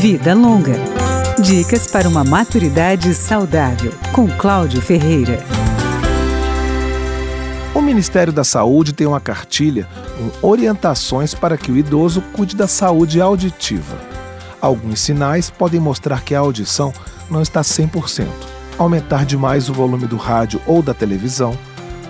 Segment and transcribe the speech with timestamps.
[0.00, 0.76] Vida Longa.
[1.42, 5.44] Dicas para uma maturidade saudável, com Cláudio Ferreira.
[7.74, 9.86] O Ministério da Saúde tem uma cartilha
[10.16, 13.98] com orientações para que o idoso cuide da saúde auditiva.
[14.58, 16.94] Alguns sinais podem mostrar que a audição
[17.30, 18.26] não está 100%.
[18.78, 21.52] Aumentar demais o volume do rádio ou da televisão,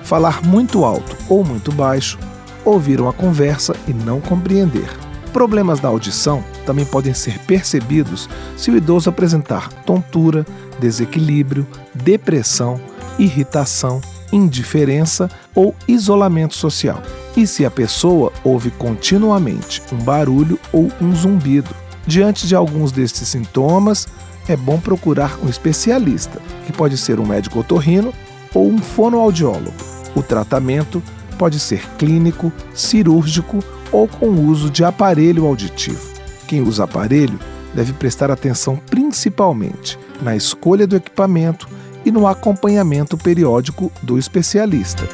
[0.04, 2.20] falar muito alto ou muito baixo,
[2.64, 5.09] ouvir uma conversa e não compreender.
[5.32, 10.44] Problemas na audição também podem ser percebidos se o idoso apresentar tontura,
[10.78, 12.80] desequilíbrio, depressão,
[13.18, 14.00] irritação,
[14.32, 17.02] indiferença ou isolamento social.
[17.36, 21.70] E se a pessoa ouve continuamente um barulho ou um zumbido.
[22.06, 24.08] Diante de alguns destes sintomas,
[24.48, 28.12] é bom procurar um especialista, que pode ser um médico otorrino
[28.52, 29.72] ou um fonoaudiólogo.
[30.14, 31.00] O tratamento
[31.38, 33.62] pode ser clínico, cirúrgico
[33.92, 36.10] ou com o uso de aparelho auditivo.
[36.46, 37.38] Quem usa aparelho
[37.74, 41.68] deve prestar atenção principalmente na escolha do equipamento
[42.04, 45.08] e no acompanhamento periódico do especialista.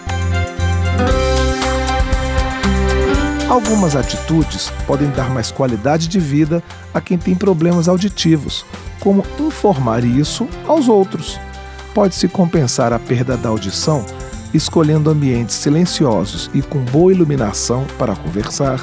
[3.48, 6.62] Algumas atitudes podem dar mais qualidade de vida
[6.92, 8.66] a quem tem problemas auditivos,
[9.00, 11.38] como informar isso aos outros.
[11.94, 14.04] Pode-se compensar a perda da audição
[14.56, 18.80] escolhendo ambientes silenciosos e com boa iluminação para conversar,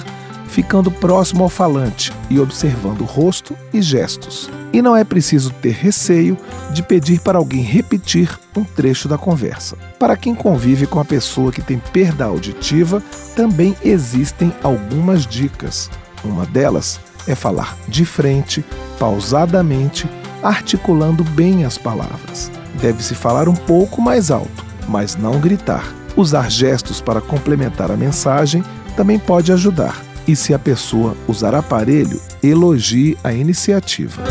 [0.48, 4.50] ficando próximo ao falante e observando o rosto e gestos.
[4.72, 6.38] E não é preciso ter receio
[6.72, 9.76] de pedir para alguém repetir um trecho da conversa.
[9.98, 13.02] Para quem convive com a pessoa que tem perda auditiva,
[13.36, 15.90] também existem algumas dicas.
[16.24, 18.64] Uma delas é falar de frente,
[19.00, 20.08] pausadamente,
[20.42, 22.52] articulando bem as palavras.
[22.82, 25.94] Deve-se falar um pouco mais alto mas não gritar.
[26.16, 28.64] Usar gestos para complementar a mensagem
[28.95, 30.02] também pode ajudar.
[30.28, 34.23] E se a pessoa usar aparelho, elogie a iniciativa.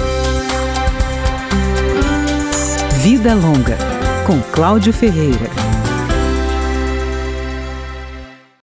[3.03, 3.77] Vida Longa,
[4.27, 5.72] com Cláudio Ferreira.